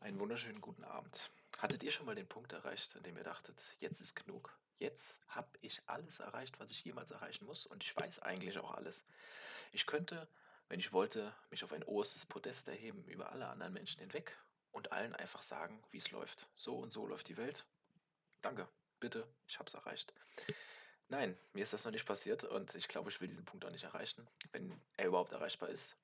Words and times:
Einen 0.00 0.18
wunderschönen 0.18 0.62
guten 0.62 0.82
Abend. 0.84 1.30
Hattet 1.58 1.82
ihr 1.82 1.90
schon 1.90 2.06
mal 2.06 2.14
den 2.14 2.26
Punkt 2.26 2.54
erreicht, 2.54 2.96
an 2.96 3.02
dem 3.02 3.18
ihr 3.18 3.22
dachtet, 3.22 3.76
jetzt 3.80 4.00
ist 4.00 4.16
genug? 4.16 4.56
Jetzt 4.78 5.20
habe 5.28 5.46
ich 5.60 5.82
alles 5.84 6.20
erreicht, 6.20 6.58
was 6.58 6.70
ich 6.70 6.82
jemals 6.86 7.10
erreichen 7.10 7.44
muss 7.44 7.66
und 7.66 7.84
ich 7.84 7.94
weiß 7.94 8.20
eigentlich 8.20 8.58
auch 8.58 8.72
alles. 8.72 9.04
Ich 9.72 9.84
könnte, 9.84 10.26
wenn 10.70 10.80
ich 10.80 10.94
wollte, 10.94 11.34
mich 11.50 11.62
auf 11.64 11.74
ein 11.74 11.82
oberstes 11.82 12.24
Podest 12.24 12.68
erheben 12.68 13.04
über 13.08 13.30
alle 13.30 13.46
anderen 13.48 13.74
Menschen 13.74 14.00
hinweg 14.00 14.38
und 14.72 14.90
allen 14.90 15.14
einfach 15.14 15.42
sagen, 15.42 15.84
wie 15.90 15.98
es 15.98 16.10
läuft. 16.12 16.48
So 16.56 16.78
und 16.78 16.90
so 16.90 17.06
läuft 17.06 17.28
die 17.28 17.36
Welt. 17.36 17.66
Danke, 18.40 18.66
bitte, 19.00 19.28
ich 19.48 19.58
habe 19.58 19.66
es 19.66 19.74
erreicht. 19.74 20.14
Nein, 21.10 21.36
mir 21.52 21.62
ist 21.62 21.74
das 21.74 21.84
noch 21.84 21.92
nicht 21.92 22.06
passiert 22.06 22.44
und 22.44 22.74
ich 22.74 22.88
glaube, 22.88 23.10
ich 23.10 23.20
will 23.20 23.28
diesen 23.28 23.44
Punkt 23.44 23.66
auch 23.66 23.70
nicht 23.70 23.84
erreichen, 23.84 24.26
wenn 24.52 24.80
er 24.96 25.08
überhaupt 25.08 25.32
erreichbar 25.32 25.68
ist. 25.68 25.94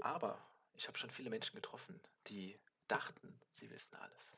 Aber 0.00 0.40
ich 0.74 0.86
habe 0.86 0.96
schon 0.96 1.10
viele 1.10 1.28
Menschen 1.28 1.56
getroffen, 1.56 2.00
die 2.28 2.56
dachten, 2.90 3.38
sie 3.50 3.70
wissen 3.70 3.96
alles. 3.96 4.36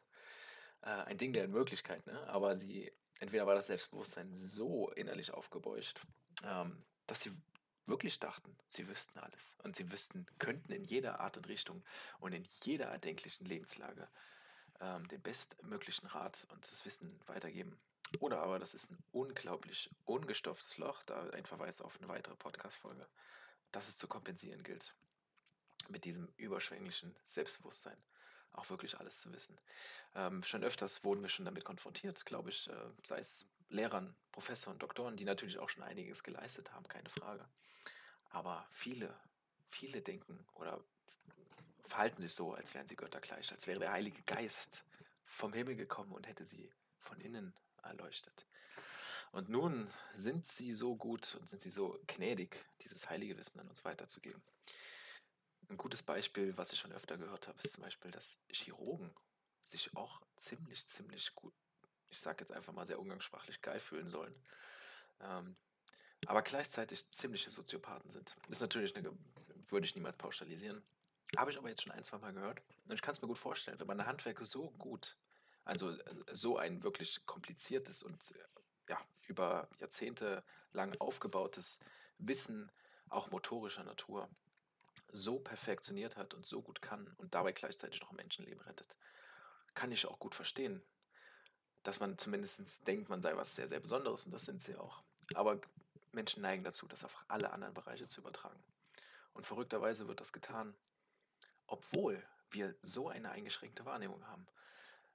Äh, 0.82 1.10
ein 1.10 1.18
Ding 1.18 1.32
der 1.32 1.48
Möglichkeit, 1.48 2.06
ne? 2.06 2.26
aber 2.28 2.56
sie, 2.56 2.92
entweder 3.20 3.46
war 3.46 3.54
das 3.54 3.68
Selbstbewusstsein 3.68 4.34
so 4.34 4.90
innerlich 4.90 5.32
aufgebeucht, 5.32 6.02
ähm, 6.44 6.84
dass 7.06 7.22
sie 7.22 7.30
wirklich 7.86 8.20
dachten, 8.20 8.56
sie 8.68 8.88
wüssten 8.88 9.18
alles 9.18 9.56
und 9.62 9.76
sie 9.76 9.90
wüssten, 9.90 10.26
könnten 10.38 10.72
in 10.72 10.84
jeder 10.84 11.20
Art 11.20 11.36
und 11.36 11.48
Richtung 11.48 11.84
und 12.20 12.32
in 12.32 12.46
jeder 12.62 12.86
erdenklichen 12.86 13.46
Lebenslage 13.46 14.08
ähm, 14.80 15.08
den 15.08 15.20
bestmöglichen 15.22 16.08
Rat 16.08 16.46
und 16.52 16.70
das 16.70 16.84
Wissen 16.84 17.20
weitergeben. 17.26 17.78
Oder 18.20 18.42
aber 18.42 18.58
das 18.58 18.74
ist 18.74 18.90
ein 18.90 19.02
unglaublich 19.10 19.90
ungestopftes 20.04 20.76
Loch, 20.78 21.02
da 21.04 21.30
ein 21.30 21.46
Verweis 21.46 21.80
auf 21.80 21.96
eine 21.98 22.08
weitere 22.08 22.36
Podcast-Folge, 22.36 23.06
dass 23.72 23.88
es 23.88 23.96
zu 23.96 24.06
kompensieren 24.06 24.62
gilt 24.62 24.94
mit 25.88 26.04
diesem 26.04 26.28
überschwänglichen 26.36 27.16
Selbstbewusstsein 27.24 27.96
auch 28.52 28.68
wirklich 28.70 28.98
alles 28.98 29.20
zu 29.20 29.32
wissen. 29.32 29.58
Ähm, 30.14 30.42
schon 30.42 30.62
öfters 30.62 31.04
wurden 31.04 31.22
wir 31.22 31.28
schon 31.28 31.44
damit 31.44 31.64
konfrontiert, 31.64 32.24
glaube 32.26 32.50
ich, 32.50 32.68
äh, 32.68 32.90
sei 33.02 33.18
es 33.18 33.46
Lehrern, 33.68 34.14
Professoren, 34.32 34.78
Doktoren, 34.78 35.16
die 35.16 35.24
natürlich 35.24 35.58
auch 35.58 35.68
schon 35.68 35.82
einiges 35.82 36.22
geleistet 36.22 36.72
haben, 36.72 36.86
keine 36.88 37.08
Frage. 37.08 37.48
Aber 38.30 38.66
viele, 38.70 39.14
viele 39.68 40.02
denken 40.02 40.46
oder 40.54 40.82
verhalten 41.84 42.20
sich 42.22 42.32
so, 42.34 42.54
als 42.54 42.74
wären 42.74 42.86
sie 42.86 42.96
göttergleich, 42.96 43.52
als 43.52 43.66
wäre 43.66 43.80
der 43.80 43.92
Heilige 43.92 44.22
Geist 44.22 44.84
vom 45.24 45.52
Himmel 45.52 45.76
gekommen 45.76 46.12
und 46.12 46.26
hätte 46.26 46.44
sie 46.44 46.70
von 46.98 47.20
innen 47.20 47.54
erleuchtet. 47.82 48.46
Und 49.32 49.48
nun 49.48 49.88
sind 50.14 50.46
sie 50.46 50.74
so 50.74 50.94
gut 50.94 51.36
und 51.36 51.48
sind 51.48 51.62
sie 51.62 51.70
so 51.70 51.98
gnädig, 52.06 52.64
dieses 52.82 53.08
heilige 53.08 53.38
Wissen 53.38 53.60
an 53.60 53.68
uns 53.68 53.84
weiterzugeben. 53.84 54.42
Ein 55.72 55.78
gutes 55.78 56.02
Beispiel, 56.02 56.54
was 56.58 56.74
ich 56.74 56.80
schon 56.80 56.92
öfter 56.92 57.16
gehört 57.16 57.48
habe, 57.48 57.58
ist 57.62 57.72
zum 57.72 57.82
Beispiel, 57.82 58.10
dass 58.10 58.38
Chirurgen 58.50 59.10
sich 59.64 59.96
auch 59.96 60.20
ziemlich, 60.36 60.86
ziemlich 60.86 61.34
gut, 61.34 61.54
ich 62.10 62.20
sage 62.20 62.40
jetzt 62.40 62.52
einfach 62.52 62.74
mal 62.74 62.84
sehr 62.84 63.00
umgangssprachlich, 63.00 63.62
geil 63.62 63.80
fühlen 63.80 64.06
sollen. 64.06 64.34
Ähm, 65.22 65.56
aber 66.26 66.42
gleichzeitig 66.42 67.10
ziemliche 67.12 67.50
Soziopathen 67.50 68.10
sind. 68.10 68.36
Ist 68.50 68.60
natürlich 68.60 68.94
eine, 68.96 69.12
würde 69.70 69.86
ich 69.86 69.94
niemals 69.94 70.18
pauschalisieren. 70.18 70.82
Habe 71.38 71.50
ich 71.50 71.56
aber 71.56 71.70
jetzt 71.70 71.80
schon 71.80 71.92
ein, 71.92 72.04
zwei 72.04 72.18
Mal 72.18 72.34
gehört. 72.34 72.60
Und 72.84 72.92
ich 72.94 73.00
kann 73.00 73.12
es 73.12 73.22
mir 73.22 73.28
gut 73.28 73.38
vorstellen, 73.38 73.80
wenn 73.80 73.86
man 73.86 73.98
ein 73.98 74.06
Handwerk 74.06 74.40
so 74.40 74.72
gut, 74.72 75.16
also 75.64 75.88
äh, 75.88 76.14
so 76.34 76.58
ein 76.58 76.82
wirklich 76.82 77.24
kompliziertes 77.24 78.02
und 78.02 78.34
ja, 78.90 79.00
über 79.22 79.70
Jahrzehnte 79.78 80.44
lang 80.74 80.94
aufgebautes 81.00 81.80
Wissen, 82.18 82.70
auch 83.08 83.30
motorischer 83.30 83.84
Natur, 83.84 84.28
so 85.12 85.38
perfektioniert 85.38 86.16
hat 86.16 86.34
und 86.34 86.46
so 86.46 86.62
gut 86.62 86.82
kann 86.82 87.14
und 87.18 87.34
dabei 87.34 87.52
gleichzeitig 87.52 88.00
noch 88.00 88.12
Menschenleben 88.12 88.62
rettet, 88.62 88.96
kann 89.74 89.92
ich 89.92 90.06
auch 90.06 90.18
gut 90.18 90.34
verstehen. 90.34 90.82
Dass 91.82 92.00
man 92.00 92.18
zumindest 92.18 92.86
denkt, 92.86 93.08
man 93.08 93.22
sei 93.22 93.36
was 93.36 93.54
sehr, 93.54 93.68
sehr 93.68 93.80
Besonderes 93.80 94.26
und 94.26 94.32
das 94.32 94.44
sind 94.44 94.62
sie 94.62 94.76
auch. 94.76 95.02
Aber 95.34 95.60
Menschen 96.12 96.42
neigen 96.42 96.64
dazu, 96.64 96.86
das 96.86 97.04
auf 97.04 97.16
alle 97.28 97.52
anderen 97.52 97.74
Bereiche 97.74 98.06
zu 98.06 98.20
übertragen. 98.20 98.62
Und 99.34 99.46
verrückterweise 99.46 100.08
wird 100.08 100.20
das 100.20 100.32
getan, 100.32 100.74
obwohl 101.66 102.22
wir 102.50 102.74
so 102.82 103.08
eine 103.08 103.30
eingeschränkte 103.30 103.84
Wahrnehmung 103.84 104.26
haben. 104.28 104.46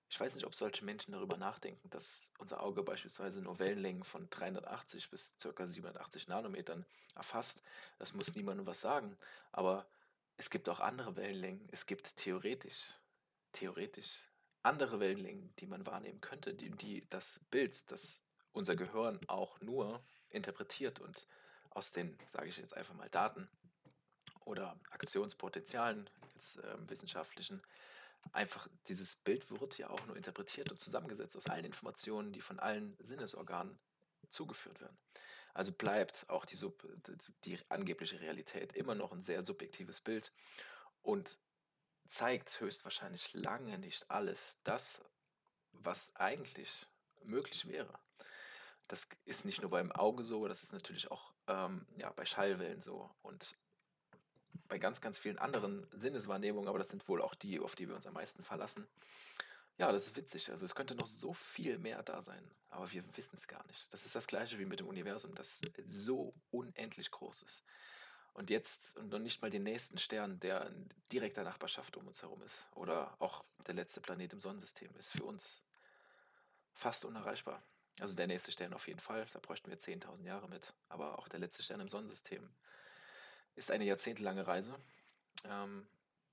Ich 0.10 0.20
weiß 0.20 0.36
nicht, 0.36 0.46
ob 0.46 0.56
solche 0.56 0.86
Menschen 0.86 1.12
darüber 1.12 1.38
nachdenken, 1.38 1.90
dass 1.90 2.32
unser 2.38 2.64
Auge 2.64 2.82
beispielsweise 2.84 3.42
nur 3.42 3.60
Wellenlängen 3.60 4.04
von 4.04 4.30
380 4.30 5.10
bis 5.10 5.36
ca. 5.40 5.66
780 5.66 6.28
Nanometern 6.28 6.86
erfasst. 7.16 7.62
Das 8.00 8.14
muss 8.14 8.36
niemandem 8.36 8.66
was 8.66 8.80
sagen. 8.80 9.18
Aber 9.52 9.86
es 10.38 10.50
gibt 10.50 10.70
auch 10.70 10.80
andere 10.80 11.16
Wellenlängen. 11.18 11.68
Es 11.72 11.86
gibt 11.86 12.16
theoretisch, 12.18 12.94
theoretisch 13.52 14.32
andere 14.64 15.00
Wellenlängen, 15.00 15.54
die 15.60 15.68
man 15.68 15.86
wahrnehmen 15.86 16.22
könnte, 16.22 16.54
die, 16.54 16.70
die 16.70 17.08
das 17.10 17.42
Bild, 17.52 17.92
das 17.92 18.24
unser 18.54 18.76
Gehirn 18.76 19.20
auch 19.28 19.60
nur 19.62 20.04
interpretiert 20.30 21.00
und 21.00 21.28
aus 21.70 21.92
den, 21.92 22.18
sage 22.28 22.50
ich 22.50 22.58
jetzt 22.58 22.76
einfach 22.76 22.96
mal, 22.96 23.10
Daten 23.10 23.50
oder 24.46 24.80
Aktionspotenzialen, 24.90 26.10
jetzt 26.34 26.64
äh, 26.64 26.90
wissenschaftlichen, 26.90 27.62
einfach 28.32 28.68
dieses 28.88 29.16
Bild 29.16 29.50
wird 29.50 29.78
ja 29.78 29.90
auch 29.90 30.06
nur 30.06 30.16
interpretiert 30.16 30.70
und 30.72 30.80
zusammengesetzt 30.80 31.36
aus 31.38 31.48
allen 31.48 31.66
Informationen, 31.66 32.34
die 32.34 32.42
von 32.42 32.60
allen 32.60 32.96
Sinnesorganen 33.00 33.80
zugeführt 34.30 34.82
werden. 34.82 34.98
Also 35.54 35.72
bleibt 35.72 36.30
auch 36.30 36.46
die, 36.46 36.56
Sub, 36.56 36.88
die 37.44 37.60
angebliche 37.70 38.20
Realität 38.20 38.74
immer 38.74 38.94
noch 38.94 39.12
ein 39.12 39.22
sehr 39.22 39.42
subjektives 39.42 40.02
Bild 40.02 40.32
und 41.02 41.40
zeigt 42.08 42.60
höchstwahrscheinlich 42.60 43.34
lange 43.34 43.78
nicht 43.80 44.10
alles 44.12 44.60
das, 44.64 45.04
was 45.72 46.16
eigentlich 46.16 46.88
möglich 47.24 47.68
wäre. 47.68 48.00
Das 48.88 49.10
ist 49.26 49.46
nicht 49.46 49.62
nur 49.62 49.72
beim 49.72 49.92
Auge 49.92 50.24
so, 50.24 50.48
das 50.48 50.64
ist 50.64 50.74
natürlich 50.74 51.12
auch 51.12 51.34
ähm, 51.48 51.86
ja, 51.98 52.12
bei 52.12 52.26
Schallwellen 52.26 52.80
so. 52.80 53.10
Und 53.22 53.58
bei 54.68 54.78
ganz, 54.78 55.02
ganz 55.02 55.18
vielen 55.18 55.38
anderen 55.38 55.88
Sinneswahrnehmungen, 55.92 56.70
aber 56.70 56.78
das 56.78 56.90
sind 56.90 57.08
wohl 57.08 57.22
auch 57.22 57.36
die, 57.36 57.60
auf 57.60 57.76
die 57.76 57.88
wir 57.88 57.96
uns 57.96 58.08
am 58.08 58.14
meisten 58.14 58.44
verlassen. 58.44 58.88
Ja, 59.78 59.92
das 59.92 60.08
ist 60.08 60.16
witzig. 60.18 60.50
Also 60.50 60.66
es 60.66 60.76
könnte 60.76 60.96
noch 60.96 61.06
so 61.06 61.34
viel 61.34 61.78
mehr 61.78 62.02
da 62.04 62.22
sein, 62.22 62.44
aber 62.70 62.92
wir 62.92 63.04
wissen 63.16 63.36
es 63.36 63.48
gar 63.48 63.66
nicht. 63.68 63.92
Das 63.94 64.06
ist 64.06 64.16
das 64.16 64.28
gleiche 64.28 64.58
wie 64.58 64.66
mit 64.66 64.80
dem 64.80 64.88
Universum, 64.88 65.36
das 65.36 65.62
so 65.84 66.34
unendlich 66.50 67.12
groß 67.12 67.44
ist. 67.44 67.64
Und 68.34 68.50
jetzt, 68.50 68.98
und 68.98 69.10
noch 69.10 69.20
nicht 69.20 69.42
mal 69.42 69.50
den 69.50 69.64
nächsten 69.64 69.98
Stern, 69.98 70.40
der 70.40 70.68
in 70.68 70.90
direkter 71.12 71.44
Nachbarschaft 71.44 71.98
um 71.98 72.08
uns 72.08 72.22
herum 72.22 72.42
ist, 72.44 72.70
oder 72.76 73.16
auch 73.20 73.44
der 73.66 73.74
letzte 73.74 74.02
Planet 74.02 74.34
im 74.34 74.42
Sonnensystem, 74.42 74.96
ist 74.96 75.12
für 75.12 75.24
uns 75.24 75.64
fast 76.74 77.06
unerreichbar. 77.06 77.64
Also 78.00 78.16
der 78.16 78.28
nächste 78.28 78.52
Stern 78.52 78.74
auf 78.74 78.88
jeden 78.88 79.00
Fall, 79.00 79.26
da 79.34 79.40
bräuchten 79.40 79.72
wir 79.72 79.80
10.000 79.80 80.24
Jahre 80.24 80.48
mit. 80.48 80.74
Aber 80.88 81.18
auch 81.18 81.28
der 81.28 81.40
letzte 81.40 81.64
Stern 81.64 81.80
im 81.80 81.90
Sonnensystem 81.90 82.48
ist 83.58 83.72
eine 83.72 83.84
jahrzehntelange 83.86 84.48
Reise. 84.48 84.76
Ähm, 85.46 85.88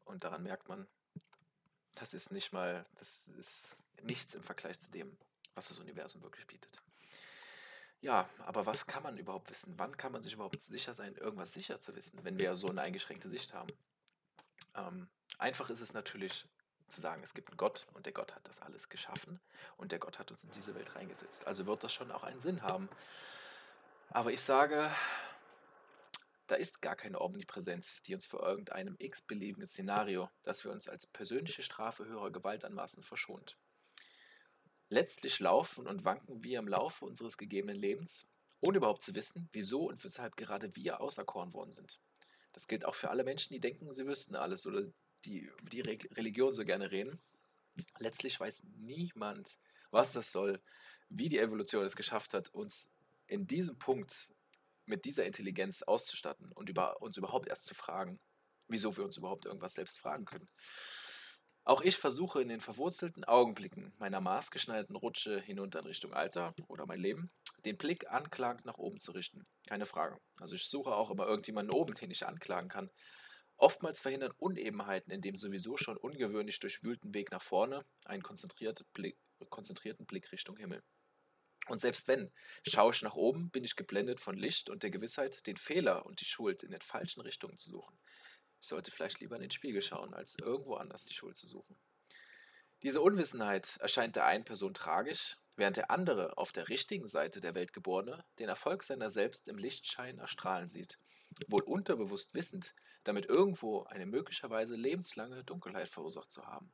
und 0.04 0.24
daran 0.24 0.42
merkt 0.42 0.68
man, 0.68 0.86
das 1.94 2.14
ist 2.14 2.30
nicht 2.30 2.52
mal, 2.52 2.86
das 2.96 3.28
ist 3.28 3.76
nichts 4.02 4.34
im 4.34 4.42
Vergleich 4.42 4.78
zu 4.78 4.90
dem, 4.90 5.16
was 5.54 5.68
das 5.68 5.78
Universum 5.78 6.22
wirklich 6.22 6.46
bietet. 6.46 6.82
Ja, 8.00 8.28
aber 8.40 8.66
was 8.66 8.86
kann 8.86 9.02
man 9.02 9.16
überhaupt 9.16 9.48
wissen? 9.48 9.74
Wann 9.78 9.96
kann 9.96 10.12
man 10.12 10.22
sich 10.22 10.34
überhaupt 10.34 10.60
sicher 10.60 10.92
sein, 10.92 11.14
irgendwas 11.16 11.54
sicher 11.54 11.80
zu 11.80 11.96
wissen, 11.96 12.22
wenn 12.22 12.38
wir 12.38 12.54
so 12.54 12.68
eine 12.68 12.82
eingeschränkte 12.82 13.30
Sicht 13.30 13.54
haben? 13.54 13.72
Ähm, 14.76 15.08
einfach 15.38 15.70
ist 15.70 15.80
es 15.80 15.94
natürlich 15.94 16.46
zu 16.88 17.00
sagen, 17.00 17.22
es 17.22 17.32
gibt 17.32 17.48
einen 17.48 17.56
Gott 17.56 17.86
und 17.94 18.04
der 18.04 18.12
Gott 18.12 18.34
hat 18.34 18.46
das 18.46 18.60
alles 18.60 18.90
geschaffen 18.90 19.40
und 19.78 19.90
der 19.90 19.98
Gott 19.98 20.18
hat 20.18 20.30
uns 20.30 20.44
in 20.44 20.50
diese 20.50 20.74
Welt 20.74 20.94
reingesetzt. 20.94 21.46
Also 21.46 21.64
wird 21.64 21.82
das 21.82 21.94
schon 21.94 22.12
auch 22.12 22.24
einen 22.24 22.42
Sinn 22.42 22.60
haben. 22.60 22.90
Aber 24.10 24.32
ich 24.32 24.42
sage, 24.42 24.90
da 26.47 26.56
ist 26.56 26.82
gar 26.82 26.97
keine 26.97 27.21
Omnipräsenz, 27.21 28.03
die 28.03 28.15
uns 28.15 28.27
vor 28.27 28.43
irgendeinem 28.43 28.97
x-beliebigen 28.99 29.66
Szenario, 29.66 30.28
das 30.43 30.65
wir 30.65 30.72
uns 30.72 30.88
als 30.88 31.06
persönliche 31.06 31.62
Strafe 31.62 32.05
höherer 32.05 32.31
Gewalt 32.31 32.64
anmaßen, 32.64 33.02
verschont. 33.02 33.56
Letztlich 34.91 35.41
laufen 35.41 35.87
und 35.87 36.05
wanken 36.05 36.44
wir 36.44 36.58
im 36.58 36.69
Laufe 36.69 37.05
unseres 37.05 37.38
gegebenen 37.38 37.76
Lebens, 37.76 38.31
ohne 38.61 38.79
überhaupt 38.79 39.02
zu 39.02 39.14
wissen, 39.14 39.49
wieso 39.52 39.88
und 39.88 40.02
weshalb 40.05 40.37
gerade 40.37 40.76
wir 40.76 41.00
auserkoren 41.00 41.52
worden 41.55 41.73
sind. 41.73 41.99
Das 42.52 42.69
gilt 42.69 42.85
auch 42.85 42.94
für 42.94 43.11
alle 43.11 43.25
Menschen, 43.25 43.52
die 43.52 43.61
denken, 43.61 43.93
sie 43.93 44.06
wüssten 44.06 44.37
alles 44.37 44.67
oder 44.67 44.82
die 45.25 45.40
über 45.40 45.70
die 45.70 45.81
Religion 45.81 46.55
so 46.55 46.64
gerne 46.64 46.90
reden. 46.90 47.20
Letztlich 47.99 48.38
weiß 48.38 48.64
niemand, 48.76 49.58
was 49.90 50.12
das 50.12 50.31
soll, 50.31 50.61
wie 51.08 51.29
die 51.29 51.38
Evolution 51.38 51.85
es 51.85 51.97
geschafft 51.97 52.35
hat, 52.35 52.50
uns 52.50 52.93
in 53.26 53.47
diesem 53.47 53.79
Punkt 53.79 54.35
mit 54.86 55.04
dieser 55.04 55.25
Intelligenz 55.25 55.82
auszustatten 55.82 56.52
und 56.52 56.69
über, 56.69 57.00
uns 57.02 57.16
überhaupt 57.16 57.48
erst 57.48 57.64
zu 57.64 57.75
fragen, 57.75 58.20
wieso 58.69 58.96
wir 58.96 59.04
uns 59.04 59.16
überhaupt 59.16 59.46
irgendwas 59.46 59.75
selbst 59.75 59.98
fragen 59.98 60.25
können. 60.25 60.48
Auch 61.66 61.81
ich 61.81 61.96
versuche 61.96 62.42
in 62.42 62.48
den 62.48 62.60
verwurzelten 62.60 63.25
Augenblicken 63.25 63.94
meiner 63.98 64.20
maßgeschneiderten 64.20 64.96
Rutsche 64.96 65.40
hinunter 65.40 65.78
in 65.81 65.86
Richtung 65.86 66.12
Alter 66.12 66.54
oder 66.69 66.84
mein 66.86 67.00
Leben, 67.00 67.31
den 67.64 67.78
Blick 67.78 68.10
anklagend 68.10 68.66
nach 68.66 68.76
oben 68.76 69.00
zu 69.00 69.12
richten. 69.12 69.46
Keine 69.66 69.86
Frage. 69.86 70.19
Also 70.38 70.54
ich 70.54 70.69
suche 70.69 70.94
auch 70.94 71.10
immer 71.10 71.26
irgendjemanden 71.26 71.75
oben, 71.75 71.94
den 71.94 72.10
ich 72.10 72.26
anklagen 72.26 72.69
kann. 72.69 72.90
Oftmals 73.56 74.00
verhindern 74.00 74.34
Unebenheiten 74.37 75.10
in 75.10 75.22
dem 75.22 75.37
sowieso 75.37 75.78
schon 75.78 75.96
ungewöhnlich 75.96 76.58
durchwühlten 76.58 77.14
Weg 77.14 77.30
nach 77.30 77.42
vorne 77.42 77.87
einen 78.04 78.22
konzentriert 78.22 78.84
Blick, 78.92 79.16
konzentrierten 79.48 80.04
Blick 80.04 80.32
Richtung 80.32 80.56
Himmel. 80.58 80.82
Und 81.69 81.81
selbst 81.81 82.08
wenn, 82.08 82.31
schaue 82.66 82.93
ich 82.93 83.02
nach 83.02 83.14
oben, 83.14 83.50
bin 83.50 83.64
ich 83.64 83.76
geblendet 83.76 84.20
von 84.20 84.37
Licht 84.37 84.69
und 84.69 84.82
der 84.82 84.90
Gewissheit, 84.90 85.46
den 85.46 85.56
Fehler 85.56 86.05
und 86.06 86.20
die 86.20 86.26
Schuld 86.26 86.62
in 86.62 86.70
den 86.70 86.82
falschen 86.82 87.20
Richtungen 87.20 87.56
zu 87.56 87.70
suchen. 87.70 87.99
Ich 88.61 88.69
sollte 88.69 88.90
vielleicht 88.90 89.20
lieber 89.20 89.37
in 89.37 89.43
den 89.43 89.50
Spiegel 89.50 89.82
schauen, 89.82 90.14
als 90.14 90.38
irgendwo 90.38 90.75
anders 90.75 91.05
die 91.05 91.14
Schuld 91.14 91.37
zu 91.37 91.46
suchen. 91.46 91.76
Diese 92.82 93.00
Unwissenheit 93.00 93.78
erscheint 93.78 94.16
der 94.16 94.26
einen 94.26 94.44
Person 94.44 94.75
tragisch, 94.75 95.38
während 95.56 95.76
der 95.76 95.90
andere 95.90 96.37
auf 96.37 96.52
der 96.52 96.69
richtigen 96.69 97.08
Seite 97.08 97.40
der 97.40 97.55
Welt 97.55 97.72
geborene 97.72 98.25
den 98.38 98.49
Erfolg 98.49 98.82
seiner 98.82 99.11
selbst 99.11 99.49
im 99.49 99.56
Lichtschein 99.56 100.19
erstrahlen 100.19 100.69
sieht, 100.69 100.99
wohl 101.49 101.62
unterbewusst 101.62 102.34
wissend, 102.34 102.75
damit 103.05 103.26
irgendwo 103.26 103.84
eine 103.84 104.06
möglicherweise 104.06 104.76
lebenslange 104.76 105.44
Dunkelheit 105.44 105.88
verursacht 105.88 106.31
zu 106.31 106.46
haben. 106.46 106.72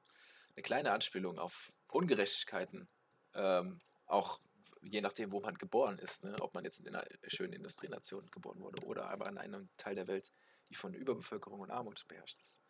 Eine 0.54 0.62
kleine 0.62 0.92
Anspielung 0.92 1.38
auf 1.38 1.72
Ungerechtigkeiten, 1.88 2.88
ähm, 3.34 3.80
auch 4.06 4.40
je 4.82 5.00
nachdem, 5.00 5.32
wo 5.32 5.40
man 5.40 5.56
geboren 5.56 5.98
ist, 5.98 6.24
ne? 6.24 6.36
ob 6.40 6.54
man 6.54 6.64
jetzt 6.64 6.80
in 6.80 6.88
einer 6.88 7.04
schönen 7.26 7.52
Industrienation 7.52 8.30
geboren 8.30 8.60
wurde 8.60 8.84
oder 8.84 9.08
aber 9.10 9.28
in 9.28 9.38
einem 9.38 9.68
Teil 9.76 9.94
der 9.94 10.06
Welt, 10.06 10.32
die 10.68 10.74
von 10.74 10.94
Überbevölkerung 10.94 11.60
und 11.60 11.70
Armut 11.70 12.06
beherrscht 12.08 12.38
ist. 12.38 12.62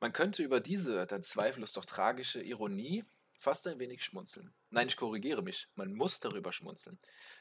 Man 0.00 0.12
könnte 0.12 0.42
über 0.42 0.60
diese 0.60 1.06
dann 1.06 1.22
zweifellos 1.22 1.72
doch 1.72 1.86
tragische 1.86 2.42
Ironie 2.42 3.04
fast 3.38 3.66
ein 3.66 3.78
wenig 3.78 4.04
schmunzeln. 4.04 4.54
Nein, 4.70 4.88
ich 4.88 4.96
korrigiere 4.96 5.42
mich, 5.42 5.68
man 5.74 5.94
muss 5.94 6.20
darüber 6.20 6.52
schmunzeln. 6.52 6.98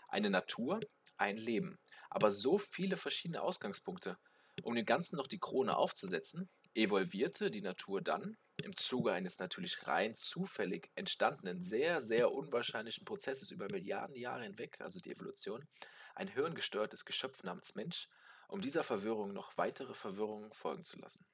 Eine 0.07 0.29
Natur, 0.29 0.79
ein 1.17 1.37
Leben, 1.37 1.79
aber 2.09 2.31
so 2.31 2.57
viele 2.57 2.97
verschiedene 2.97 3.41
Ausgangspunkte. 3.41 4.17
Um 4.63 4.75
dem 4.75 4.85
Ganzen 4.85 5.17
noch 5.17 5.27
die 5.27 5.39
Krone 5.39 5.75
aufzusetzen, 5.75 6.49
evolvierte 6.73 7.51
die 7.51 7.61
Natur 7.61 8.01
dann 8.01 8.37
im 8.63 8.75
Zuge 8.75 9.11
eines 9.11 9.39
natürlich 9.39 9.87
rein 9.87 10.15
zufällig 10.15 10.89
entstandenen, 10.95 11.61
sehr, 11.61 12.01
sehr 12.01 12.31
unwahrscheinlichen 12.31 13.05
Prozesses 13.05 13.51
über 13.51 13.67
Milliarden 13.69 14.15
Jahre 14.15 14.43
hinweg, 14.43 14.79
also 14.79 14.99
die 14.99 15.11
Evolution, 15.11 15.67
ein 16.15 16.27
hirngestörtes 16.27 17.05
Geschöpf 17.05 17.43
namens 17.43 17.75
Mensch, 17.75 18.07
um 18.47 18.61
dieser 18.61 18.83
Verwirrung 18.83 19.33
noch 19.33 19.57
weitere 19.57 19.93
Verwirrungen 19.93 20.53
folgen 20.53 20.83
zu 20.83 20.97
lassen. 20.97 21.25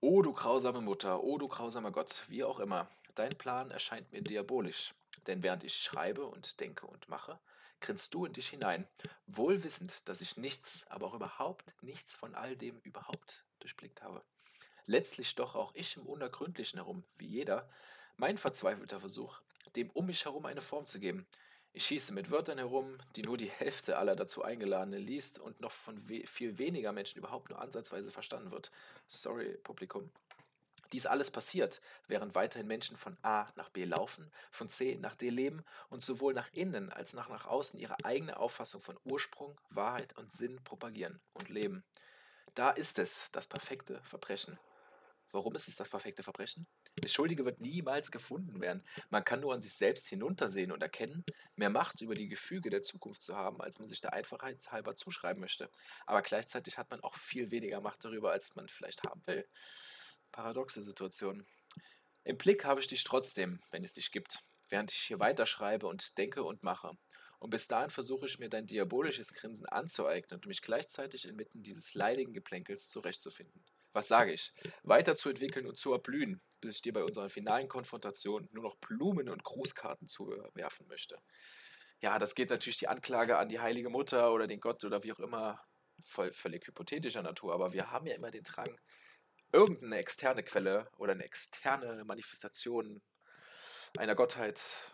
O 0.00 0.22
du 0.22 0.32
grausame 0.32 0.80
Mutter, 0.80 1.22
o 1.22 1.38
du 1.38 1.48
grausamer 1.48 1.92
Gott, 1.92 2.24
wie 2.28 2.44
auch 2.44 2.60
immer, 2.60 2.90
dein 3.14 3.36
Plan 3.38 3.70
erscheint 3.70 4.12
mir 4.12 4.22
diabolisch, 4.22 4.94
denn 5.26 5.42
während 5.42 5.64
ich 5.64 5.76
schreibe 5.76 6.26
und 6.26 6.60
denke 6.60 6.86
und 6.86 7.08
mache, 7.08 7.40
grinst 7.80 8.14
du 8.14 8.24
in 8.24 8.32
dich 8.32 8.48
hinein, 8.48 8.88
wohl 9.26 9.62
wissend, 9.62 10.08
dass 10.08 10.20
ich 10.20 10.36
nichts, 10.36 10.86
aber 10.90 11.06
auch 11.06 11.14
überhaupt 11.14 11.74
nichts 11.82 12.14
von 12.14 12.34
all 12.34 12.56
dem 12.56 12.80
überhaupt 12.80 13.44
durchblickt 13.60 14.02
habe. 14.02 14.24
Letztlich 14.86 15.34
doch 15.34 15.54
auch 15.54 15.74
ich 15.74 15.96
im 15.96 16.06
Unergründlichen 16.06 16.78
herum, 16.78 17.02
wie 17.16 17.26
jeder, 17.26 17.68
mein 18.16 18.36
verzweifelter 18.36 19.00
Versuch, 19.00 19.40
dem 19.76 19.90
um 19.90 20.06
mich 20.06 20.24
herum 20.24 20.44
eine 20.46 20.60
Form 20.60 20.84
zu 20.84 21.00
geben. 21.00 21.26
Ich 21.72 21.86
schieße 21.86 22.12
mit 22.12 22.30
Wörtern 22.30 22.58
herum, 22.58 22.98
die 23.16 23.22
nur 23.22 23.36
die 23.36 23.50
Hälfte 23.50 23.98
aller 23.98 24.14
dazu 24.14 24.44
Eingeladenen 24.44 25.00
liest 25.00 25.40
und 25.40 25.60
noch 25.60 25.72
von 25.72 26.08
we 26.08 26.24
viel 26.26 26.58
weniger 26.58 26.92
Menschen 26.92 27.18
überhaupt 27.18 27.50
nur 27.50 27.60
ansatzweise 27.60 28.12
verstanden 28.12 28.52
wird. 28.52 28.70
Sorry, 29.08 29.58
Publikum. 29.64 30.12
Dies 30.92 31.06
alles 31.06 31.32
passiert, 31.32 31.80
während 32.06 32.36
weiterhin 32.36 32.68
Menschen 32.68 32.96
von 32.96 33.16
A 33.22 33.48
nach 33.56 33.70
B 33.70 33.84
laufen, 33.84 34.30
von 34.52 34.68
C 34.68 34.96
nach 35.00 35.16
D 35.16 35.30
leben 35.30 35.64
und 35.88 36.04
sowohl 36.04 36.34
nach 36.34 36.52
innen 36.52 36.92
als 36.92 37.16
auch 37.16 37.28
nach 37.28 37.46
außen 37.46 37.80
ihre 37.80 38.04
eigene 38.04 38.36
Auffassung 38.36 38.80
von 38.80 38.96
Ursprung, 39.02 39.60
Wahrheit 39.70 40.16
und 40.16 40.32
Sinn 40.32 40.62
propagieren 40.62 41.20
und 41.32 41.48
leben. 41.48 41.82
Da 42.54 42.70
ist 42.70 43.00
es, 43.00 43.32
das 43.32 43.48
perfekte 43.48 44.00
Verbrechen. 44.04 44.58
Warum 45.34 45.56
ist 45.56 45.66
es 45.66 45.74
das 45.74 45.88
perfekte 45.88 46.22
Verbrechen? 46.22 46.64
Der 47.02 47.08
Schuldige 47.08 47.44
wird 47.44 47.60
niemals 47.60 48.12
gefunden 48.12 48.60
werden. 48.60 48.84
Man 49.10 49.24
kann 49.24 49.40
nur 49.40 49.52
an 49.52 49.60
sich 49.60 49.72
selbst 49.72 50.06
hinuntersehen 50.06 50.70
und 50.70 50.80
erkennen, 50.80 51.24
mehr 51.56 51.70
Macht 51.70 52.00
über 52.02 52.14
die 52.14 52.28
Gefüge 52.28 52.70
der 52.70 52.82
Zukunft 52.82 53.20
zu 53.20 53.34
haben, 53.34 53.60
als 53.60 53.80
man 53.80 53.88
sich 53.88 54.00
der 54.00 54.12
Einfachheit 54.12 54.70
halber 54.70 54.94
zuschreiben 54.94 55.40
möchte. 55.40 55.68
Aber 56.06 56.22
gleichzeitig 56.22 56.78
hat 56.78 56.88
man 56.90 57.00
auch 57.00 57.16
viel 57.16 57.50
weniger 57.50 57.80
Macht 57.80 58.04
darüber, 58.04 58.30
als 58.30 58.54
man 58.54 58.68
vielleicht 58.68 59.02
haben 59.02 59.26
will. 59.26 59.44
Paradoxe 60.30 60.84
Situation. 60.84 61.44
Im 62.22 62.38
Blick 62.38 62.64
habe 62.64 62.80
ich 62.80 62.86
dich 62.86 63.02
trotzdem, 63.02 63.60
wenn 63.72 63.82
es 63.82 63.94
dich 63.94 64.12
gibt, 64.12 64.38
während 64.68 64.92
ich 64.92 64.98
hier 64.98 65.18
weiterschreibe 65.18 65.88
und 65.88 66.16
denke 66.16 66.44
und 66.44 66.62
mache. 66.62 66.92
Und 67.40 67.50
bis 67.50 67.66
dahin 67.66 67.90
versuche 67.90 68.26
ich 68.26 68.38
mir 68.38 68.50
dein 68.50 68.66
diabolisches 68.66 69.34
Grinsen 69.34 69.66
anzueignen 69.66 70.38
und 70.38 70.46
mich 70.46 70.62
gleichzeitig 70.62 71.26
inmitten 71.26 71.64
dieses 71.64 71.94
leidigen 71.94 72.34
Geplänkels 72.34 72.88
zurechtzufinden. 72.88 73.64
Was 73.94 74.08
sage 74.08 74.32
ich? 74.32 74.52
Weiterzuentwickeln 74.82 75.66
und 75.66 75.78
zu 75.78 75.92
erblühen, 75.92 76.42
bis 76.60 76.76
ich 76.76 76.82
dir 76.82 76.92
bei 76.92 77.04
unserer 77.04 77.30
finalen 77.30 77.68
Konfrontation 77.68 78.48
nur 78.50 78.64
noch 78.64 78.76
Blumen 78.76 79.28
und 79.28 79.44
Grußkarten 79.44 80.08
zuwerfen 80.08 80.86
möchte. 80.88 81.18
Ja, 82.00 82.18
das 82.18 82.34
geht 82.34 82.50
natürlich 82.50 82.78
die 82.78 82.88
Anklage 82.88 83.38
an 83.38 83.48
die 83.48 83.60
Heilige 83.60 83.88
Mutter 83.88 84.32
oder 84.32 84.48
den 84.48 84.60
Gott 84.60 84.84
oder 84.84 85.04
wie 85.04 85.12
auch 85.12 85.20
immer, 85.20 85.64
voll, 86.02 86.32
völlig 86.32 86.66
hypothetischer 86.66 87.22
Natur, 87.22 87.54
aber 87.54 87.72
wir 87.72 87.92
haben 87.92 88.06
ja 88.06 88.16
immer 88.16 88.32
den 88.32 88.42
Drang, 88.42 88.78
irgendeine 89.52 89.98
externe 89.98 90.42
Quelle 90.42 90.90
oder 90.96 91.12
eine 91.12 91.24
externe 91.24 92.04
Manifestation 92.04 93.00
einer 93.96 94.16
Gottheit 94.16 94.92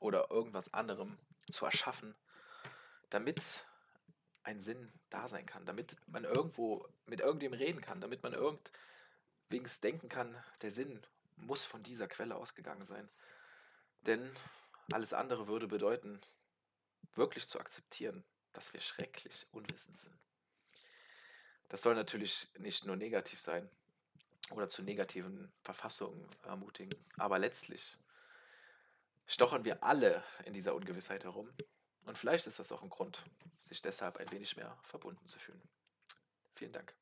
oder 0.00 0.32
irgendwas 0.32 0.74
anderem 0.74 1.16
zu 1.48 1.64
erschaffen, 1.64 2.16
damit 3.10 3.68
ein 4.44 4.60
Sinn 4.60 4.92
da 5.10 5.26
sein 5.26 5.46
kann, 5.46 5.64
damit 5.64 5.96
man 6.06 6.24
irgendwo 6.24 6.86
mit 7.06 7.20
irgendwem 7.20 7.54
reden 7.54 7.80
kann, 7.80 8.00
damit 8.00 8.22
man 8.22 8.34
irgendwings 8.34 9.80
denken 9.80 10.08
kann, 10.08 10.36
der 10.62 10.70
Sinn 10.70 11.04
muss 11.36 11.64
von 11.64 11.82
dieser 11.82 12.06
Quelle 12.08 12.36
ausgegangen 12.36 12.86
sein. 12.86 13.08
Denn 14.02 14.30
alles 14.92 15.12
andere 15.12 15.48
würde 15.48 15.66
bedeuten, 15.66 16.20
wirklich 17.14 17.48
zu 17.48 17.58
akzeptieren, 17.58 18.24
dass 18.52 18.72
wir 18.72 18.80
schrecklich 18.80 19.46
unwissend 19.52 19.98
sind. 19.98 20.16
Das 21.68 21.82
soll 21.82 21.94
natürlich 21.94 22.48
nicht 22.58 22.84
nur 22.84 22.96
negativ 22.96 23.40
sein 23.40 23.68
oder 24.50 24.68
zu 24.68 24.82
negativen 24.82 25.52
Verfassungen 25.62 26.28
ermutigen, 26.44 26.94
aber 27.16 27.38
letztlich 27.38 27.96
stochern 29.26 29.64
wir 29.64 29.82
alle 29.82 30.22
in 30.44 30.52
dieser 30.52 30.74
Ungewissheit 30.74 31.24
herum. 31.24 31.50
Und 32.04 32.18
vielleicht 32.18 32.46
ist 32.46 32.58
das 32.58 32.72
auch 32.72 32.82
ein 32.82 32.90
Grund, 32.90 33.24
sich 33.62 33.80
deshalb 33.82 34.18
ein 34.18 34.30
wenig 34.30 34.56
mehr 34.56 34.76
verbunden 34.82 35.26
zu 35.26 35.38
fühlen. 35.38 35.62
Vielen 36.54 36.72
Dank. 36.72 36.94